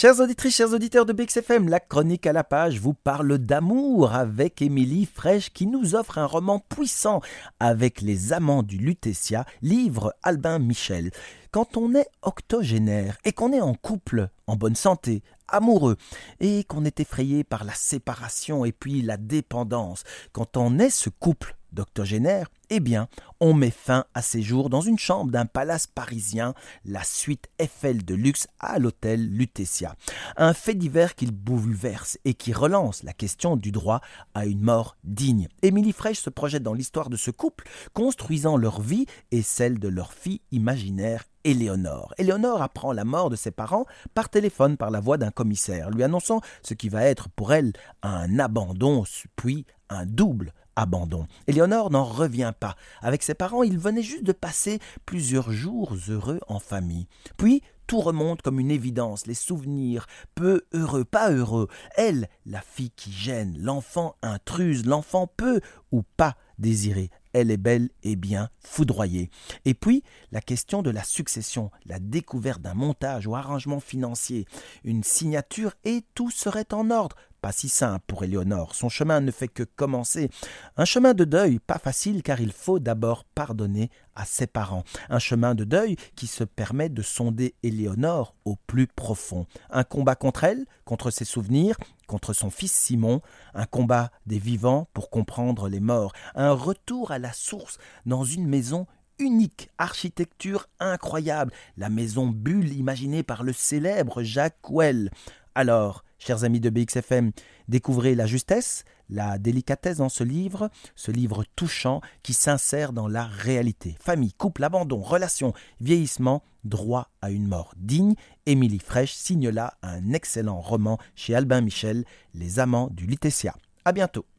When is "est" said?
11.94-12.08, 13.52-13.60, 16.86-17.00, 20.78-20.88, 67.50-67.56